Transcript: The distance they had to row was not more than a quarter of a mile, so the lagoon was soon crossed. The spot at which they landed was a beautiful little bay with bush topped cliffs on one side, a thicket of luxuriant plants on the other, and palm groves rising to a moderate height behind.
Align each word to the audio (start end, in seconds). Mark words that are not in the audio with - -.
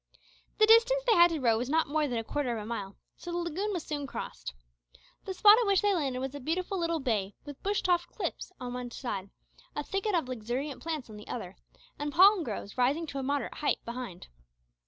The 0.57 0.65
distance 0.65 1.03
they 1.05 1.13
had 1.13 1.29
to 1.29 1.39
row 1.39 1.59
was 1.59 1.69
not 1.69 1.85
more 1.87 2.07
than 2.07 2.17
a 2.17 2.23
quarter 2.23 2.57
of 2.57 2.63
a 2.63 2.65
mile, 2.65 2.95
so 3.17 3.31
the 3.31 3.37
lagoon 3.37 3.71
was 3.71 3.83
soon 3.83 4.07
crossed. 4.07 4.51
The 5.25 5.33
spot 5.35 5.59
at 5.59 5.67
which 5.67 5.83
they 5.83 5.93
landed 5.93 6.17
was 6.17 6.33
a 6.33 6.39
beautiful 6.39 6.79
little 6.79 6.99
bay 6.99 7.35
with 7.45 7.61
bush 7.61 7.83
topped 7.83 8.07
cliffs 8.07 8.51
on 8.59 8.73
one 8.73 8.89
side, 8.89 9.29
a 9.75 9.83
thicket 9.83 10.15
of 10.15 10.27
luxuriant 10.27 10.81
plants 10.81 11.07
on 11.07 11.17
the 11.17 11.27
other, 11.27 11.55
and 11.99 12.11
palm 12.11 12.43
groves 12.43 12.79
rising 12.79 13.05
to 13.05 13.19
a 13.19 13.23
moderate 13.23 13.53
height 13.57 13.77
behind. 13.85 14.25